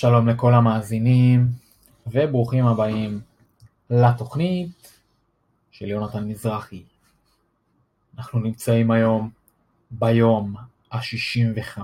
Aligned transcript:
שלום 0.00 0.28
לכל 0.28 0.54
המאזינים, 0.54 1.46
וברוכים 2.06 2.66
הבאים 2.66 3.20
לתוכנית 3.90 5.00
של 5.70 5.88
יונתן 5.88 6.28
מזרחי. 6.28 6.82
אנחנו 8.18 8.40
נמצאים 8.40 8.90
היום 8.90 9.30
ביום 9.90 10.54
ה-65 10.92 11.80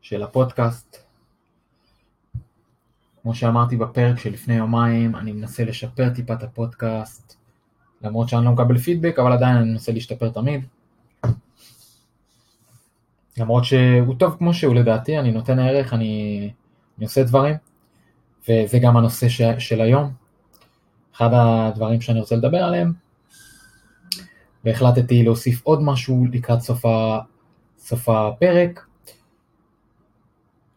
של 0.00 0.22
הפודקאסט. 0.22 0.96
כמו 3.22 3.34
שאמרתי 3.34 3.76
בפרק 3.76 4.18
שלפני 4.18 4.54
יומיים, 4.54 5.16
אני 5.16 5.32
מנסה 5.32 5.64
לשפר 5.64 6.14
טיפה 6.14 6.34
את 6.34 6.42
הפודקאסט, 6.42 7.36
למרות 8.02 8.28
שאני 8.28 8.44
לא 8.44 8.52
מקבל 8.52 8.78
פידבק, 8.78 9.18
אבל 9.18 9.32
עדיין 9.32 9.56
אני 9.56 9.70
מנסה 9.70 9.92
להשתפר 9.92 10.30
תמיד. 10.30 10.64
למרות 13.36 13.64
שהוא 13.64 14.14
טוב 14.18 14.36
כמו 14.38 14.54
שהוא 14.54 14.74
לדעתי, 14.74 15.18
אני 15.18 15.30
נותן 15.30 15.58
ערך, 15.58 15.94
אני, 15.94 16.50
אני 16.98 17.04
עושה 17.04 17.22
דברים, 17.22 17.54
וזה 18.48 18.78
גם 18.78 18.96
הנושא 18.96 19.28
ש, 19.28 19.42
של 19.58 19.80
היום. 19.80 20.12
אחד 21.16 21.28
הדברים 21.32 22.00
שאני 22.00 22.20
רוצה 22.20 22.36
לדבר 22.36 22.58
עליהם, 22.58 22.92
והחלטתי 24.64 25.22
להוסיף 25.22 25.60
עוד 25.64 25.82
משהו 25.82 26.26
לקראת 26.32 26.60
סוף, 26.60 26.86
ה, 26.86 27.18
סוף 27.78 28.08
הפרק, 28.08 28.86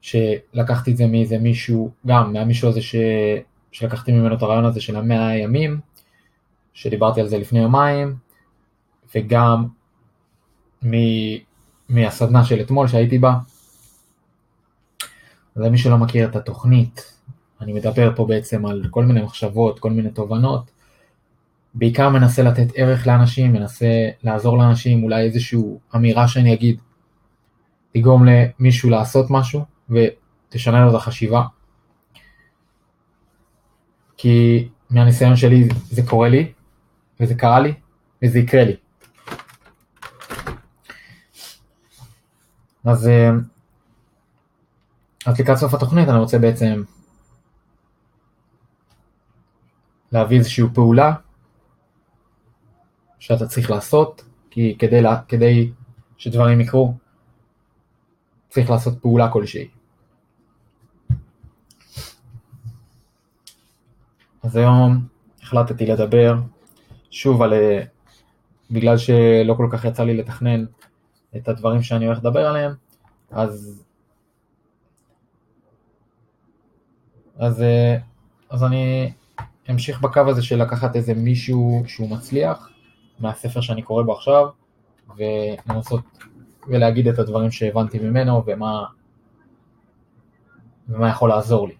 שלקחתי 0.01 0.91
את 0.91 0.97
זה 0.97 1.07
מאיזה 1.07 1.37
מישהו, 1.37 1.91
גם 2.07 2.33
מהמישהו 2.33 2.69
הזה 2.69 2.81
ש, 2.81 2.95
שלקחתי 3.71 4.11
ממנו 4.11 4.35
את 4.35 4.41
הרעיון 4.41 4.65
הזה 4.65 4.81
של 4.81 4.95
המאה 4.95 5.27
הימים, 5.27 5.79
שדיברתי 6.73 7.21
על 7.21 7.27
זה 7.27 7.37
לפני 7.37 7.59
יומיים, 7.59 8.15
וגם 9.15 9.65
מ... 10.85 10.91
מהסדנה 11.91 12.43
של 12.45 12.61
אתמול 12.61 12.87
שהייתי 12.87 13.17
בה. 13.19 13.37
אז 15.55 15.61
למי 15.61 15.77
שלא 15.77 15.97
מכיר 15.97 16.29
את 16.29 16.35
התוכנית, 16.35 17.13
אני 17.61 17.73
מדבר 17.73 18.15
פה 18.15 18.25
בעצם 18.25 18.65
על 18.65 18.87
כל 18.89 19.05
מיני 19.05 19.21
מחשבות, 19.21 19.79
כל 19.79 19.89
מיני 19.91 20.09
תובנות. 20.09 20.71
בעיקר 21.73 22.09
מנסה 22.09 22.43
לתת 22.43 22.67
ערך 22.75 23.07
לאנשים, 23.07 23.53
מנסה 23.53 24.09
לעזור 24.23 24.57
לאנשים, 24.57 25.03
אולי 25.03 25.23
איזושהי 25.23 25.59
אמירה 25.95 26.27
שאני 26.27 26.53
אגיד, 26.53 26.79
תגרום 27.93 28.25
למישהו 28.25 28.89
לעשות 28.89 29.25
משהו 29.29 29.65
ותשנה 29.89 30.85
לו 30.85 30.89
את 30.89 30.95
החשיבה. 30.95 31.43
כי 34.17 34.67
מהניסיון 34.89 35.35
שלי 35.35 35.67
זה 35.89 36.01
קורה 36.03 36.29
לי, 36.29 36.51
וזה 37.19 37.35
קרה 37.35 37.59
לי, 37.59 37.73
וזה 38.23 38.39
יקרה 38.39 38.63
לי. 38.63 38.75
אז, 42.85 43.07
אה, 43.07 43.29
אז 45.25 45.39
לקראת 45.39 45.57
סוף 45.57 45.73
התוכנית 45.73 46.09
אני 46.09 46.17
רוצה 46.17 46.39
בעצם 46.39 46.83
להביא 50.11 50.37
איזושהי 50.37 50.63
פעולה 50.73 51.13
שאתה 53.19 53.47
צריך 53.47 53.71
לעשות, 53.71 54.23
כי 54.49 54.75
כדי, 54.79 55.01
כדי 55.27 55.71
שדברים 56.17 56.61
יקרו 56.61 56.93
צריך 58.49 58.69
לעשות 58.69 59.01
פעולה 59.01 59.31
כלשהי. 59.31 59.67
אז 64.43 64.55
היום 64.55 65.05
החלטתי 65.43 65.85
לדבר 65.85 66.35
שוב 67.11 67.41
על, 67.41 67.53
אה, 67.53 67.83
בגלל 68.71 68.97
שלא 68.97 69.53
כל 69.57 69.67
כך 69.71 69.85
יצא 69.85 70.03
לי 70.03 70.17
לתכנן 70.17 70.65
את 71.37 71.47
הדברים 71.47 71.81
שאני 71.81 72.05
הולך 72.05 72.17
לדבר 72.17 72.47
עליהם, 72.47 72.71
אז, 73.31 73.83
אז, 77.37 77.61
אה, 77.61 77.97
אז 78.49 78.63
אני 78.63 79.13
אמשיך 79.71 80.01
בקו 80.01 80.19
הזה 80.27 80.41
של 80.41 80.61
לקחת 80.61 80.95
איזה 80.95 81.13
מישהו 81.13 81.83
שהוא 81.87 82.09
מצליח 82.09 82.69
מהספר 83.19 83.61
שאני 83.61 83.81
קורא 83.81 84.03
בו 84.03 84.13
עכשיו, 84.13 84.47
ולנסות 85.17 86.03
ולהגיד 86.67 87.07
את 87.07 87.19
הדברים 87.19 87.51
שהבנתי 87.51 87.99
ממנו 87.99 88.43
ומה, 88.45 88.85
ומה 90.89 91.09
יכול 91.09 91.29
לעזור 91.29 91.67
לי, 91.67 91.75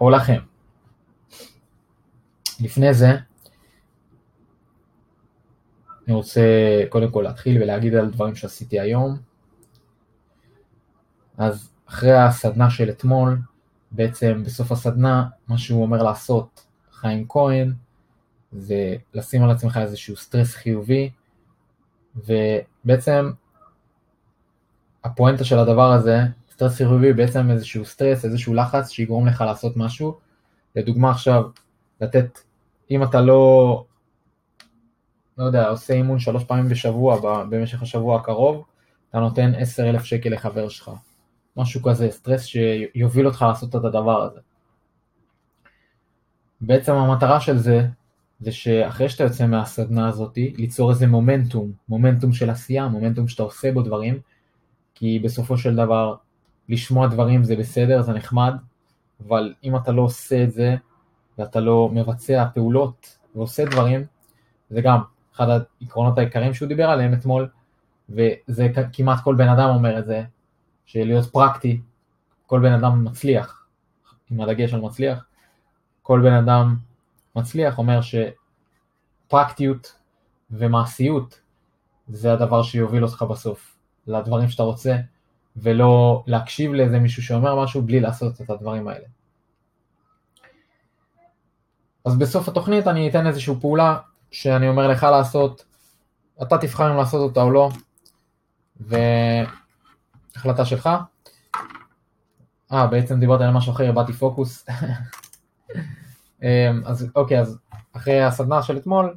או 0.00 0.10
לכם. 0.10 0.38
לפני 2.60 2.94
זה, 2.94 3.16
אני 6.10 6.16
רוצה 6.16 6.40
קודם 6.88 7.10
כל 7.10 7.22
להתחיל 7.22 7.62
ולהגיד 7.62 7.94
על 7.94 8.10
דברים 8.10 8.34
שעשיתי 8.34 8.80
היום. 8.80 9.18
אז 11.38 11.72
אחרי 11.88 12.16
הסדנה 12.16 12.70
של 12.70 12.90
אתמול, 12.90 13.38
בעצם 13.90 14.42
בסוף 14.46 14.72
הסדנה, 14.72 15.28
מה 15.48 15.58
שהוא 15.58 15.82
אומר 15.82 16.02
לעשות, 16.02 16.66
חיים 16.92 17.26
כהן, 17.28 17.72
זה 18.52 18.96
לשים 19.14 19.44
על 19.44 19.50
עצמך 19.50 19.76
איזשהו 19.82 20.16
סטרס 20.16 20.54
חיובי, 20.54 21.10
ובעצם 22.16 23.30
הפואנטה 25.04 25.44
של 25.44 25.58
הדבר 25.58 25.92
הזה, 25.92 26.20
סטרס 26.52 26.76
חיובי 26.76 27.12
בעצם 27.12 27.50
איזשהו 27.50 27.84
סטרס, 27.84 28.24
איזשהו 28.24 28.54
לחץ 28.54 28.90
שיגרום 28.90 29.26
לך 29.26 29.40
לעשות 29.40 29.76
משהו. 29.76 30.18
לדוגמה 30.76 31.10
עכשיו, 31.10 31.44
לתת, 32.00 32.38
אם 32.90 33.02
אתה 33.02 33.20
לא 33.20 33.84
לא 35.38 35.44
יודע, 35.44 35.68
עושה 35.68 35.94
אימון 35.94 36.18
שלוש 36.18 36.44
פעמים 36.44 36.68
בשבוע 36.68 37.20
במשך 37.50 37.82
השבוע 37.82 38.20
הקרוב, 38.20 38.64
אתה 39.10 39.18
נותן 39.18 39.52
עשר 39.54 39.90
אלף 39.90 40.04
שקל 40.04 40.30
לחבר 40.30 40.68
שלך. 40.68 40.90
משהו 41.56 41.82
כזה, 41.82 42.10
סטרס 42.10 42.44
שיוביל 42.44 43.26
אותך 43.26 43.42
לעשות 43.48 43.76
את 43.76 43.84
הדבר 43.84 44.22
הזה. 44.22 44.40
בעצם 46.60 46.92
המטרה 46.92 47.40
של 47.40 47.58
זה, 47.58 47.86
זה 48.40 48.52
שאחרי 48.52 49.08
שאתה 49.08 49.24
יוצא 49.24 49.46
מהסדנה 49.46 50.08
הזאת, 50.08 50.36
ליצור 50.36 50.90
איזה 50.90 51.06
מומנטום, 51.06 51.72
מומנטום 51.88 52.32
של 52.32 52.50
עשייה, 52.50 52.88
מומנטום 52.88 53.28
שאתה 53.28 53.42
עושה 53.42 53.72
בו 53.72 53.82
דברים, 53.82 54.20
כי 54.94 55.18
בסופו 55.18 55.58
של 55.58 55.76
דבר, 55.76 56.14
לשמוע 56.68 57.06
דברים 57.06 57.44
זה 57.44 57.56
בסדר, 57.56 58.02
זה 58.02 58.12
נחמד, 58.12 58.54
אבל 59.26 59.54
אם 59.64 59.76
אתה 59.76 59.92
לא 59.92 60.02
עושה 60.02 60.44
את 60.44 60.52
זה, 60.52 60.76
ואתה 61.38 61.60
לא 61.60 61.90
מבצע 61.92 62.44
פעולות 62.54 63.16
ועושה 63.34 63.64
דברים, 63.64 64.04
זה 64.70 64.80
גם 64.80 65.00
אחד 65.40 65.48
העקרונות 65.80 66.18
העיקריים 66.18 66.54
שהוא 66.54 66.68
דיבר 66.68 66.90
עליהם 66.90 67.14
אתמול, 67.14 67.48
וזה 68.08 68.68
כמעט 68.92 69.18
כל 69.24 69.34
בן 69.34 69.48
אדם 69.48 69.68
אומר 69.68 69.98
את 69.98 70.06
זה, 70.06 70.24
שלהיות 70.86 71.32
פרקטי, 71.32 71.80
כל 72.46 72.60
בן 72.60 72.72
אדם 72.72 73.04
מצליח, 73.04 73.66
עם 74.30 74.40
הדגש 74.40 74.74
על 74.74 74.80
מצליח, 74.80 75.24
כל 76.02 76.20
בן 76.24 76.32
אדם 76.32 76.76
מצליח 77.36 77.78
אומר 77.78 78.00
שפרקטיות 79.26 79.96
ומעשיות 80.50 81.40
זה 82.08 82.32
הדבר 82.32 82.62
שיוביל 82.62 83.04
אותך 83.04 83.22
בסוף 83.22 83.76
לדברים 84.06 84.48
שאתה 84.48 84.62
רוצה, 84.62 84.96
ולא 85.56 86.24
להקשיב 86.26 86.72
לאיזה 86.72 86.98
מישהו 86.98 87.22
שאומר 87.22 87.62
משהו 87.62 87.82
בלי 87.82 88.00
לעשות 88.00 88.40
את 88.40 88.50
הדברים 88.50 88.88
האלה. 88.88 89.06
אז 92.04 92.18
בסוף 92.18 92.48
התוכנית 92.48 92.86
אני 92.86 93.10
אתן 93.10 93.26
איזושהי 93.26 93.54
פעולה 93.60 93.98
שאני 94.30 94.68
אומר 94.68 94.88
לך 94.88 95.02
לעשות, 95.02 95.64
אתה 96.42 96.58
תבחר 96.58 96.90
אם 96.92 96.96
לעשות 96.96 97.20
אותה 97.20 97.42
או 97.42 97.50
לא, 97.50 97.70
והחלטה 100.36 100.64
שלך. 100.64 100.88
אה, 102.72 102.86
בעצם 102.86 103.20
דיברתי 103.20 103.44
על 103.44 103.50
משהו 103.50 103.72
אחר, 103.72 103.84
איבדתי 103.84 104.12
פוקוס. 104.12 104.66
אמ, 106.42 106.82
אז 106.86 107.10
אוקיי, 107.14 107.40
אז 107.40 107.58
אחרי 107.92 108.22
הסדנה 108.22 108.62
של 108.62 108.76
אתמול, 108.76 109.16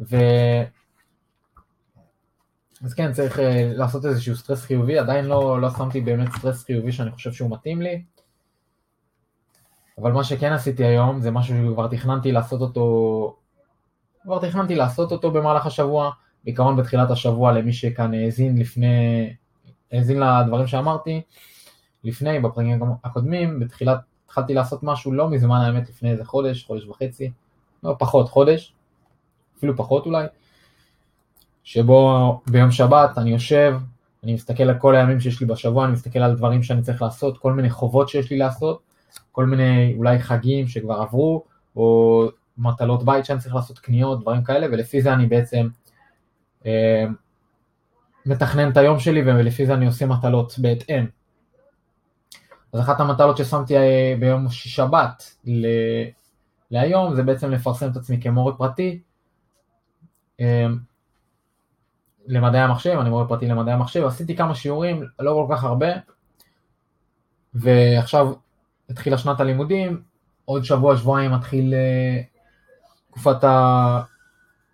ו... 0.00 0.16
אז 2.84 2.94
כן, 2.94 3.12
צריך 3.12 3.38
uh, 3.38 3.42
לעשות 3.76 4.04
איזשהו 4.04 4.36
סטרס 4.36 4.64
חיובי, 4.64 4.98
עדיין 4.98 5.24
לא, 5.24 5.60
לא 5.60 5.70
שמתי 5.70 6.00
באמת 6.00 6.28
סטרס 6.38 6.64
חיובי 6.64 6.92
שאני 6.92 7.10
חושב 7.10 7.32
שהוא 7.32 7.50
מתאים 7.50 7.82
לי, 7.82 8.04
אבל 9.98 10.12
מה 10.12 10.24
שכן 10.24 10.52
עשיתי 10.52 10.84
היום 10.84 11.20
זה 11.20 11.30
משהו 11.30 11.56
שכבר 11.56 11.88
תכננתי 11.88 12.32
לעשות 12.32 12.60
אותו 12.60 13.36
כבר 14.22 14.38
תכננתי 14.38 14.74
לעשות 14.74 15.12
אותו 15.12 15.30
במהלך 15.30 15.66
השבוע, 15.66 16.10
בעיקרון 16.44 16.76
בתחילת 16.76 17.10
השבוע 17.10 17.52
למי 17.52 17.72
שכאן 17.72 18.14
האזין 18.14 18.58
לפני, 18.58 19.30
האזין 19.92 20.20
לדברים 20.20 20.66
שאמרתי 20.66 21.20
לפני, 22.04 22.40
בפרקים 22.40 22.82
הקודמים, 23.04 23.60
בתחילת, 23.60 23.98
התחלתי 24.26 24.54
לעשות 24.54 24.82
משהו 24.82 25.12
לא 25.12 25.30
מזמן 25.30 25.60
האמת 25.60 25.88
לפני 25.88 26.10
איזה 26.10 26.24
חודש, 26.24 26.64
חודש 26.64 26.86
וחצי, 26.86 27.30
לא 27.82 27.96
פחות, 27.98 28.28
חודש, 28.28 28.74
אפילו 29.58 29.76
פחות 29.76 30.06
אולי, 30.06 30.26
שבו 31.64 32.40
ביום 32.46 32.70
שבת 32.70 33.18
אני 33.18 33.30
יושב, 33.30 33.76
אני 34.24 34.34
מסתכל 34.34 34.62
על 34.62 34.78
כל 34.78 34.96
הימים 34.96 35.20
שיש 35.20 35.40
לי 35.40 35.46
בשבוע, 35.46 35.84
אני 35.84 35.92
מסתכל 35.92 36.18
על 36.18 36.36
דברים 36.36 36.62
שאני 36.62 36.82
צריך 36.82 37.02
לעשות, 37.02 37.38
כל 37.38 37.52
מיני 37.52 37.70
חובות 37.70 38.08
שיש 38.08 38.30
לי 38.30 38.38
לעשות, 38.38 38.80
כל 39.32 39.46
מיני 39.46 39.94
אולי 39.96 40.18
חגים 40.18 40.68
שכבר 40.68 40.94
עברו, 40.94 41.44
או 41.76 42.28
מטלות 42.62 43.04
בית 43.04 43.24
שאני 43.24 43.38
צריך 43.38 43.54
לעשות 43.54 43.78
קניות, 43.78 44.20
דברים 44.20 44.44
כאלה, 44.44 44.66
ולפי 44.66 45.02
זה 45.02 45.12
אני 45.12 45.26
בעצם 45.26 45.68
אה, 46.66 47.04
מתכנן 48.26 48.70
את 48.70 48.76
היום 48.76 48.98
שלי 48.98 49.22
ולפי 49.22 49.66
זה 49.66 49.74
אני 49.74 49.86
עושה 49.86 50.06
מטלות 50.06 50.58
בהתאם. 50.58 51.06
אז 52.72 52.80
אחת 52.80 53.00
המטלות 53.00 53.36
ששמתי 53.36 53.76
אה, 53.76 54.14
ביום 54.20 54.46
שבת 54.50 55.34
ל... 55.44 55.66
להיום 56.70 57.14
זה 57.14 57.22
בעצם 57.22 57.50
לפרסם 57.50 57.90
את 57.90 57.96
עצמי 57.96 58.20
כמורה 58.20 58.56
פרטי 58.56 59.00
אה, 60.40 60.66
למדעי 62.26 62.60
המחשב, 62.60 62.98
אני 63.00 63.10
מורה 63.10 63.28
פרטי 63.28 63.46
למדעי 63.46 63.74
המחשב, 63.74 64.04
עשיתי 64.04 64.36
כמה 64.36 64.54
שיעורים, 64.54 65.02
לא 65.18 65.46
כל 65.48 65.54
כך 65.54 65.64
הרבה, 65.64 65.86
ועכשיו 67.54 68.32
התחילה 68.88 69.18
שנת 69.18 69.40
הלימודים, 69.40 70.02
עוד 70.44 70.64
שבוע, 70.64 70.96
שבועיים 70.96 71.30
מתחיל 71.32 71.74
אה, 71.74 72.20
תקופת 73.12 73.44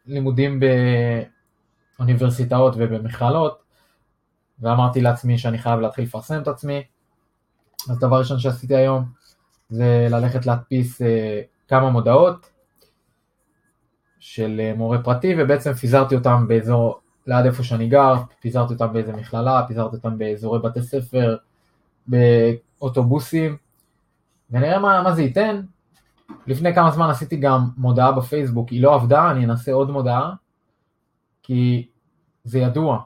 הלימודים 0.06 0.60
באוניברסיטאות 1.98 2.74
ובמכללות, 2.76 3.62
ואמרתי 4.60 5.00
לעצמי 5.00 5.38
שאני 5.38 5.58
חייב 5.58 5.80
להתחיל 5.80 6.04
לפרסם 6.04 6.42
את 6.42 6.48
עצמי. 6.48 6.82
אז 7.90 7.98
דבר 7.98 8.18
ראשון 8.18 8.38
שעשיתי 8.38 8.76
היום 8.76 9.04
זה 9.68 10.06
ללכת 10.10 10.46
להדפיס 10.46 11.02
אה, 11.02 11.40
כמה 11.68 11.90
מודעות 11.90 12.50
של 14.20 14.60
אה, 14.60 14.72
מורה 14.76 15.02
פרטי, 15.02 15.34
ובעצם 15.38 15.72
פיזרתי 15.72 16.14
אותם 16.14 16.48
באזור, 16.48 17.00
ליד 17.26 17.46
איפה 17.46 17.62
שאני 17.62 17.88
גר, 17.88 18.14
פיזרתי 18.40 18.72
אותם 18.72 18.92
באיזה 18.92 19.12
מכללה, 19.12 19.64
פיזרתי 19.68 19.96
אותם 19.96 20.18
באזורי 20.18 20.58
בתי 20.58 20.82
ספר, 20.82 21.36
באוטובוסים, 22.06 23.56
ונראה 24.50 24.78
מה, 24.78 25.02
מה 25.02 25.12
זה 25.12 25.22
ייתן. 25.22 25.60
לפני 26.48 26.74
כמה 26.74 26.90
זמן 26.90 27.10
עשיתי 27.10 27.36
גם 27.36 27.68
מודעה 27.76 28.12
בפייסבוק, 28.12 28.68
היא 28.68 28.82
לא 28.82 28.94
עבדה, 28.94 29.30
אני 29.30 29.44
אנסה 29.44 29.72
עוד 29.72 29.90
מודעה, 29.90 30.32
כי 31.42 31.88
זה 32.44 32.58
ידוע. 32.58 33.02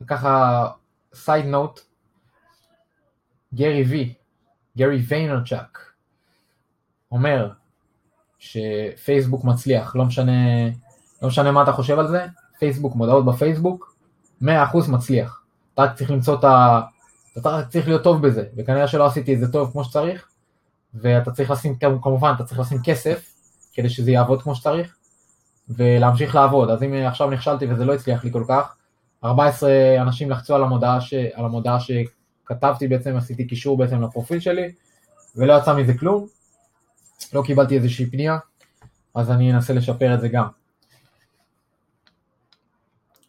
וככה, 0.00 0.66
side 1.14 1.46
note, 1.46 1.80
גרי 3.54 3.82
וי, 3.82 4.14
גרי 4.76 4.96
ויינרצ'אק, 5.08 5.92
אומר 7.12 7.50
שפייסבוק 8.38 9.44
מצליח, 9.44 9.96
לא 9.96 10.04
משנה, 10.04 10.68
לא 11.22 11.28
משנה 11.28 11.52
מה 11.52 11.62
אתה 11.62 11.72
חושב 11.72 11.98
על 11.98 12.08
זה, 12.08 12.26
פייסבוק, 12.58 12.94
מודעות 12.96 13.24
בפייסבוק, 13.24 13.94
100% 14.42 14.46
מצליח. 14.88 15.42
אתה 15.74 15.82
רק 15.82 15.94
צריך 15.96 16.10
למצוא 16.10 16.38
את 16.38 16.44
ה... 16.44 16.80
אתה 17.38 17.48
רק 17.48 17.68
צריך 17.68 17.88
להיות 17.88 18.02
טוב 18.04 18.26
בזה, 18.26 18.44
וכנראה 18.56 18.88
שלא 18.88 19.06
עשיתי 19.06 19.34
את 19.34 19.40
זה 19.40 19.52
טוב 19.52 19.72
כמו 19.72 19.84
שצריך, 19.84 20.28
ואתה 20.94 21.30
צריך 21.30 21.50
לשים, 21.50 21.74
כמובן, 21.78 22.32
אתה 22.36 22.44
צריך 22.44 22.60
לשים 22.60 22.78
כסף, 22.84 23.32
כדי 23.72 23.88
שזה 23.88 24.10
יעבוד 24.10 24.42
כמו 24.42 24.54
שצריך, 24.54 24.96
ולהמשיך 25.68 26.34
לעבוד. 26.34 26.70
אז 26.70 26.82
אם 26.82 26.94
עכשיו 26.94 27.30
נכשלתי 27.30 27.66
וזה 27.66 27.84
לא 27.84 27.94
הצליח 27.94 28.24
לי 28.24 28.32
כל 28.32 28.44
כך, 28.48 28.76
14 29.24 29.70
אנשים 30.00 30.30
לחצו 30.30 30.54
על 30.54 30.62
המודעה, 30.62 31.00
ש... 31.00 31.14
על 31.14 31.44
המודעה 31.44 31.78
שכתבתי 31.80 32.88
בעצם, 32.88 33.16
עשיתי 33.16 33.46
קישור 33.46 33.76
בעצם 33.76 34.02
לפרופיל 34.02 34.40
שלי, 34.40 34.72
ולא 35.36 35.58
יצא 35.58 35.76
מזה 35.76 35.98
כלום, 35.98 36.26
לא 37.32 37.42
קיבלתי 37.46 37.76
איזושהי 37.76 38.10
פנייה, 38.10 38.38
אז 39.14 39.30
אני 39.30 39.52
אנסה 39.52 39.72
לשפר 39.72 40.14
את 40.14 40.20
זה 40.20 40.28
גם. 40.28 40.46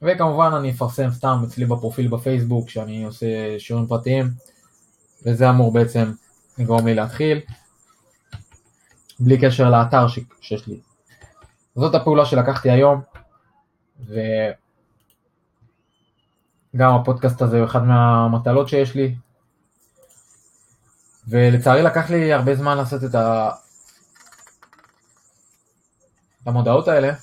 וכמובן 0.02 0.52
אני 0.58 0.72
אפרסם 0.72 1.10
סתם 1.12 1.42
אצלי 1.48 1.66
בפרופיל 1.66 2.08
בפייסבוק 2.08 2.70
שאני 2.70 3.04
עושה 3.04 3.60
שיעורים 3.60 3.88
פרטיים, 3.88 4.30
וזה 5.26 5.50
אמור 5.50 5.74
בעצם 5.74 6.12
לגרום 6.58 6.88
לי 6.88 6.96
להתחיל, 6.96 7.40
בלי 9.20 9.42
קשר 9.42 9.70
לאתר 9.70 10.08
ש... 10.08 10.20
שיש 10.42 10.68
לי. 10.68 10.80
זאת 11.76 11.96
הפעולה 11.96 12.26
שלקחתי 12.26 12.72
היום, 12.72 13.02
וגם 14.00 14.56
הפודקאסט 16.96 17.42
הזה 17.42 17.58
הוא 17.58 17.66
אחד 17.66 17.84
מהמטלות 17.84 18.70
שיש 18.70 18.96
לי, 18.96 19.16
ולצערי 21.28 21.82
לקח 21.82 22.10
לי 22.10 22.34
הרבה 22.34 22.56
זמן 22.56 22.78
לעשות 22.78 23.04
את 23.04 23.16
ה... 23.16 23.50
המודעות 26.46 26.88
האלה, 26.88 27.14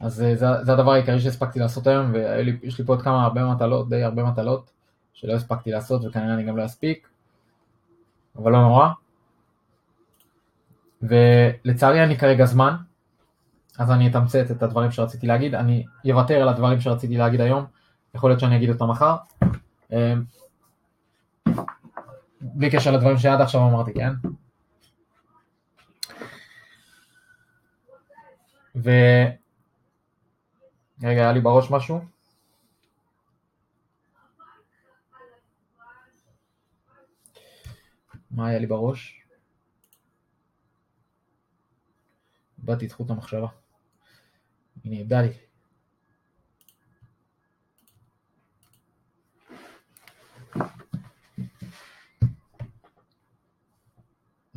אז 0.00 0.22
אה, 0.22 0.36
זה, 0.36 0.46
זה 0.62 0.72
הדבר 0.72 0.92
העיקרי 0.92 1.20
שהספקתי 1.20 1.58
לעשות 1.58 1.86
היום, 1.86 2.12
ויש 2.12 2.78
לי 2.78 2.84
פה 2.84 2.92
עוד 2.92 3.02
כמה 3.02 3.24
הרבה 3.24 3.44
מטלות, 3.44 3.88
די 3.88 4.02
הרבה 4.02 4.24
מטלות, 4.24 4.70
שלא 5.14 5.32
הספקתי 5.32 5.70
לעשות 5.70 6.04
וכנראה 6.04 6.34
אני 6.34 6.44
גם 6.44 6.56
לא 6.56 6.64
אספיק, 6.64 7.08
אבל 8.36 8.52
לא 8.52 8.62
נורא. 8.62 8.88
ולצערי 11.02 12.04
אני 12.04 12.18
כרגע 12.18 12.44
זמן, 12.44 12.76
אז 13.78 13.90
אני 13.90 14.10
אתמצת 14.10 14.50
את 14.50 14.62
הדברים 14.62 14.90
שרציתי 14.90 15.26
להגיד, 15.26 15.54
אני 15.54 15.84
אוותר 16.12 16.34
על 16.42 16.48
הדברים 16.48 16.80
שרציתי 16.80 17.16
להגיד 17.16 17.40
היום, 17.40 17.64
יכול 18.14 18.30
להיות 18.30 18.40
שאני 18.40 18.56
אגיד 18.56 18.70
אותם 18.70 18.90
מחר. 18.90 19.16
אמ, 19.92 20.24
בלי 22.40 22.70
קשר 22.70 22.90
לדברים 22.90 23.18
שעד 23.18 23.40
עכשיו 23.40 23.60
אמרתי, 23.68 23.92
כן? 23.94 24.12
ו... 28.76 28.90
רגע, 31.02 31.20
היה 31.20 31.32
לי 31.32 31.40
בראש 31.40 31.70
משהו? 31.70 32.13
מה 38.34 38.48
היה 38.48 38.58
לי 38.58 38.66
בראש? 38.66 39.22
איבדתי 42.58 42.86
את 42.86 42.92
חוט 42.92 43.10
המחשבה. 43.10 43.48
הנה, 44.84 44.96
איבדה 44.96 45.22
לי. 45.22 45.32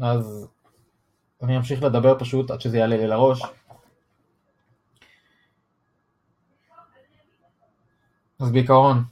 אז 0.02 0.48
אני 1.44 1.58
אמשיך 1.58 1.84
לדבר 1.84 2.20
פשוט 2.20 2.52
עד 2.52 2.62
שזה 2.62 2.78
יעלה 2.78 2.98
לי 2.98 3.08
לראש. 3.08 3.42
אז 8.40 8.52
בעיקרון, 8.52 9.04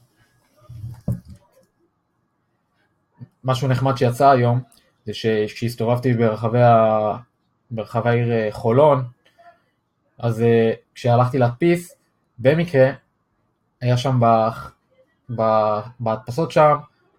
משהו 3.43 3.67
נחמד 3.67 3.97
שיצא 3.97 4.29
היום, 4.29 4.59
זה 5.05 5.13
שכשהסתובבתי 5.13 6.13
ברחבי, 6.13 6.61
ה... 6.61 7.17
ברחבי 7.71 8.09
העיר 8.09 8.31
אה, 8.31 8.47
חולון, 8.51 9.03
אז 10.19 10.41
אה, 10.41 10.71
כשהלכתי 10.95 11.37
להדפיס, 11.37 11.95
במקרה, 12.39 12.91
היה 13.81 13.97
שם 13.97 14.19
ב... 14.19 14.47
ב... 15.35 15.41
בהדפסות 15.99 16.51
שם, 16.51 16.75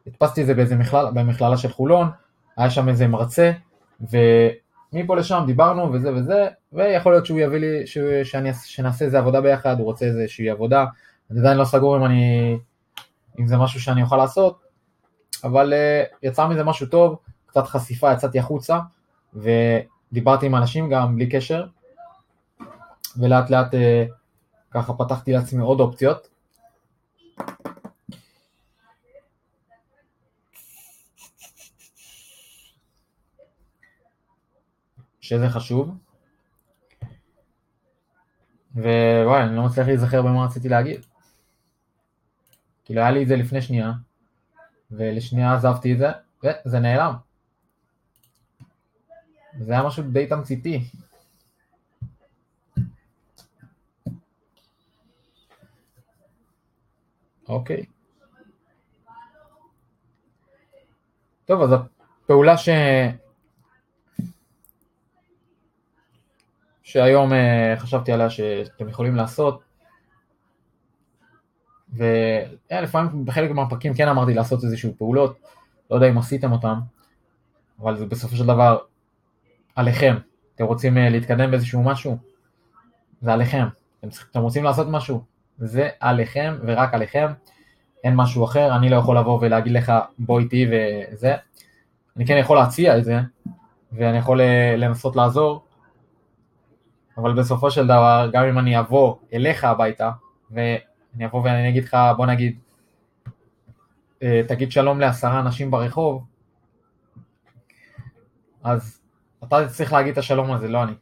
הדפסתי 0.07 0.41
את 0.43 0.47
זה 0.47 0.55
באיזה 0.55 0.77
מכללה, 0.77 1.11
במכללה 1.11 1.57
של 1.57 1.69
חולון, 1.69 2.09
היה 2.57 2.71
שם 2.71 2.89
איזה 2.89 3.07
מרצה, 3.07 3.53
ומפה 4.01 5.17
לשם 5.17 5.43
דיברנו 5.47 5.93
וזה 5.93 6.15
וזה, 6.15 6.49
ויכול 6.73 7.13
להיות 7.13 7.27
שהוא 7.27 7.41
יביא 7.41 7.59
לי, 7.59 7.87
ש... 7.87 7.99
שאני... 8.25 8.51
שנעשה 8.65 9.05
איזה 9.05 9.19
עבודה 9.19 9.41
ביחד, 9.41 9.79
הוא 9.79 9.85
רוצה 9.85 10.07
איזושהי 10.07 10.51
עבודה, 10.51 10.85
אני 11.31 11.41
עדיין 11.41 11.59
לא 11.59 11.65
סגור 11.65 11.97
אם 11.97 12.05
אני, 12.05 12.57
אם 13.41 13.47
זה 13.47 13.57
משהו 13.57 13.81
שאני 13.81 14.03
אוכל 14.03 14.17
לעשות, 14.17 14.66
אבל 15.45 15.73
uh, 15.73 16.17
יצא 16.23 16.49
מזה 16.49 16.65
משהו 16.65 16.87
טוב, 16.87 17.19
קצת 17.47 17.67
חשיפה, 17.67 18.13
יצאתי 18.13 18.39
החוצה, 18.39 18.79
ודיברתי 19.35 20.47
עם 20.47 20.55
אנשים 20.55 20.91
גם 20.91 21.17
בלי 21.17 21.29
קשר, 21.29 21.67
ולאט 23.17 23.51
לאט 23.51 23.75
uh, 23.75 23.79
ככה 24.71 24.93
פתחתי 24.93 25.33
לעצמי 25.33 25.63
עוד 25.63 25.81
אופציות. 25.81 26.29
שזה 35.21 35.49
חשוב. 35.49 35.91
ווואי, 38.77 39.43
אני 39.43 39.57
לא 39.57 39.63
מצליח 39.63 39.87
להיזכר 39.87 40.23
במה 40.23 40.45
רציתי 40.45 40.69
להגיד. 40.69 41.07
כאילו 42.85 43.01
היה 43.01 43.11
לי 43.11 43.23
את 43.23 43.29
זה 43.29 43.37
לפני 43.37 43.63
שנייה, 43.63 43.93
ולשנייה 44.91 45.55
עזבתי 45.55 45.93
את 45.93 45.99
זה, 45.99 46.09
וזה 46.45 46.79
נעלם. 46.79 47.15
זה 49.61 49.73
היה 49.73 49.83
משהו 49.83 50.03
די 50.03 50.27
תמציתי. 50.27 50.91
אוקיי. 57.49 57.87
טוב, 61.45 61.63
אז 61.63 61.71
הפעולה 61.73 62.57
ש... 62.57 62.69
שהיום 66.83 67.33
אה, 67.33 67.75
חשבתי 67.79 68.13
עליה 68.13 68.31
שאתם 68.31 68.89
יכולים 68.89 69.15
לעשות, 69.17 69.63
ולפעמים 71.97 73.25
בחלק 73.25 73.51
מהפרקים 73.51 73.95
כן 73.95 74.09
אמרתי 74.09 74.35
לעשות 74.35 74.65
איזשהו 74.65 74.93
פעולות, 74.99 75.39
לא 75.91 75.97
יודע 75.97 76.09
אם 76.09 76.19
עשיתם 76.19 76.53
אותם, 76.53 76.79
אבל 77.81 77.97
זה 77.97 78.07
בסופו 78.07 78.37
של 78.37 78.47
דבר 78.47 78.79
עליכם. 79.77 80.17
אתם 80.55 80.65
רוצים 80.65 80.99
אה, 80.99 81.09
להתקדם 81.09 81.51
באיזשהו 81.51 81.83
משהו? 81.83 82.17
זה 83.21 83.33
עליכם. 83.33 83.67
אתם, 84.01 84.09
אתם 84.31 84.41
רוצים 84.41 84.65
לעשות 84.65 84.87
משהו? 84.91 85.23
זה 85.59 85.89
עליכם 86.01 86.55
ורק 86.67 86.95
עליכם. 86.95 87.33
אין 88.05 88.15
משהו 88.17 88.45
אחר, 88.45 88.77
אני 88.77 88.89
לא 88.89 88.97
יכול 88.97 89.19
לבוא 89.19 89.39
ולהגיד 89.41 89.73
לך 89.73 89.93
בוא 90.19 90.41
איתי 90.41 90.67
וזה. 90.71 91.35
אני 92.17 92.27
כן 92.27 92.37
יכול 92.37 92.57
להציע 92.57 92.99
את 92.99 93.05
זה, 93.05 93.21
ואני 93.93 94.19
יכול 94.19 94.41
אה, 94.41 94.75
לנסות 94.77 95.17
לעזור, 95.17 95.65
אבל 97.19 97.33
בסופו 97.33 97.71
של 97.71 97.85
דבר, 97.85 98.31
גם 98.33 98.45
אם 98.45 98.59
אני 98.59 98.79
אבוא 98.79 99.15
אליך 99.33 99.65
הביתה, 99.65 100.11
ואני 101.17 101.27
אבוא 101.27 101.43
ואני 101.43 101.69
אגיד 101.69 101.85
לך, 101.85 101.97
בוא 102.17 102.27
נגיד, 102.27 102.59
אה, 104.23 104.41
תגיד 104.49 104.73
שלום 104.73 105.01
לעשרה 105.01 105.41
אנשים 105.41 105.71
ברחוב, 105.71 106.25
אז 108.63 109.01
אתה 109.45 109.69
צריך 109.69 109.93
להגיד 109.93 110.13
את 110.13 110.19
השלום 110.19 110.53
הזה, 110.53 110.69
לא 110.69 110.83
אני. 110.83 110.93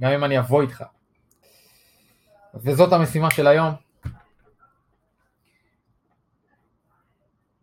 גם 0.00 0.10
אם 0.10 0.24
אני 0.24 0.38
אבוא 0.38 0.62
איתך. 0.62 0.84
וזאת 2.54 2.92
המשימה 2.92 3.30
של 3.30 3.46
היום. 3.46 3.74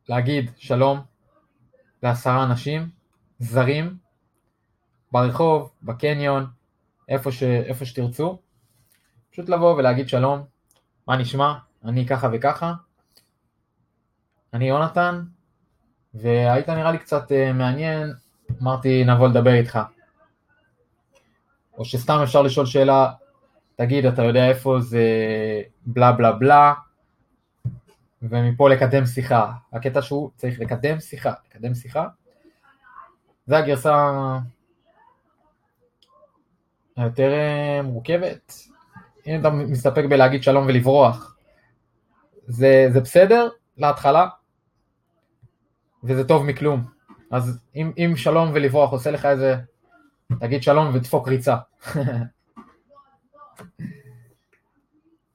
להגיד 0.10 0.52
שלום 0.58 1.00
לעשרה 2.04 2.44
אנשים 2.44 2.90
זרים 3.40 3.98
ברחוב, 5.12 5.72
בקניון, 5.84 6.48
איפה, 7.10 7.32
ש, 7.32 7.44
איפה 7.44 7.86
שתרצו. 7.86 8.40
פשוט 9.32 9.50
לבוא 9.50 9.76
ולהגיד 9.76 10.10
שלום, 10.10 10.55
מה 11.08 11.18
נשמע? 11.18 11.54
אני 11.86 12.08
ככה 12.08 12.30
וככה. 12.34 12.74
אני 14.54 14.70
יונתן, 14.70 15.22
והיית 16.14 16.70
נראה 16.70 16.92
לי 16.92 16.98
קצת 16.98 17.32
uh, 17.32 17.54
מעניין, 17.54 18.14
אמרתי 18.62 19.04
נבוא 19.04 19.28
לדבר 19.28 19.54
איתך. 19.54 19.80
או 21.78 21.86
שסתם 21.86 22.20
אפשר 22.24 22.42
לשאול 22.42 22.66
שאלה, 22.66 23.12
תגיד, 23.76 24.06
אתה 24.06 24.24
יודע 24.24 24.50
איפה 24.50 24.80
זה 24.80 25.04
בלה 25.86 26.12
בלה 26.12 26.32
בלה, 26.32 26.74
ומפה 28.22 28.70
לקדם 28.70 29.06
שיחה. 29.06 29.52
הקטע 29.74 30.02
שהוא 30.02 30.32
צריך 30.36 30.60
לקדם 30.60 31.00
שיחה, 31.00 31.34
לקדם 31.50 31.74
שיחה. 31.74 32.08
זה 33.48 33.58
הגרסה 33.58 34.12
היותר 36.96 37.32
אה, 37.32 37.82
מורכבת. 37.82 38.54
אם 39.28 39.40
אתה 39.40 39.50
מסתפק 39.50 40.04
בלהגיד 40.10 40.44
שלום 40.44 40.66
ולברוח, 40.68 41.36
זה, 42.48 42.88
זה 42.94 43.00
בסדר 43.02 43.50
להתחלה, 43.78 44.28
וזה 46.04 46.28
טוב 46.28 46.46
מכלום. 46.46 46.84
אז 47.32 47.60
אם, 47.76 47.92
אם 47.98 48.14
שלום 48.16 48.52
ולברוח 48.54 48.92
עושה 48.92 49.12
לך 49.12 49.26
איזה, 49.26 49.56
תגיד 50.40 50.64
שלום 50.64 50.96
ודפוק 50.96 51.28
ריצה. 51.28 51.56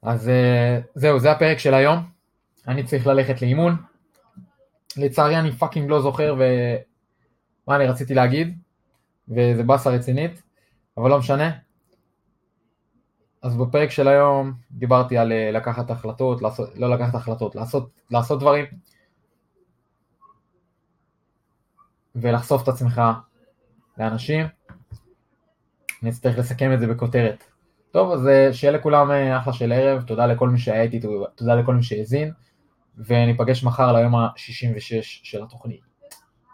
אז 0.02 0.28
אה, 0.28 0.80
זהו, 0.94 1.18
זה 1.18 1.30
הפרק 1.30 1.59
של 1.59 1.75
היום. 1.75 1.99
אני 2.68 2.85
צריך 2.85 3.06
ללכת 3.06 3.42
לאימון. 3.42 3.76
לצערי 4.97 5.38
אני 5.38 5.52
פאקינג 5.52 5.90
לא 5.90 6.02
זוכר 6.02 6.35
ומה 6.35 7.76
אני 7.76 7.87
רציתי 7.87 8.14
להגיד, 8.14 8.59
וזה 9.28 9.62
באסה 9.62 9.90
רצינית, 9.90 10.42
אבל 10.97 11.11
לא 11.11 11.18
משנה. 11.18 11.50
אז 13.42 13.56
בפרק 13.56 13.90
של 13.90 14.09
היום 14.09 14.52
דיברתי 14.70 15.18
על 15.18 15.32
אה, 15.32 15.50
לקחת 15.50 15.90
החלטות, 15.90 16.42
לעשות, 16.42 16.78
לא 16.78 16.90
לקחת 16.90 17.14
החלטות, 17.14 17.54
לעשות, 17.54 17.90
לעשות 18.11 18.40
דברים 18.40 18.64
ולחשוף 22.14 22.62
את 22.62 22.68
עצמך 22.68 23.02
לאנשים. 23.99 24.47
אני 26.02 26.11
אצטרך 26.11 26.38
לסכם 26.38 26.73
את 26.73 26.80
זה 26.80 26.87
בכותרת. 26.87 27.44
טוב, 27.90 28.12
אז 28.12 28.28
אה, 28.28 28.52
שיהיה 28.52 28.73
לכולם 28.73 29.11
אה, 29.11 29.38
אחלה 29.38 29.52
של 29.52 29.73
ערב, 29.73 30.02
תודה 30.02 30.26
לכל 30.26 30.49
מי 30.49 30.59
שהיה 30.59 30.82
איתי, 30.82 31.00
תודה 31.35 31.54
לכל 31.54 31.75
מי 31.75 31.82
שהאזין, 31.82 32.32
וניפגש 32.99 33.64
מחר 33.64 33.92
ליום 33.92 34.14
ה-66 34.14 35.02
של 35.02 35.42
התוכנית. 35.42 35.89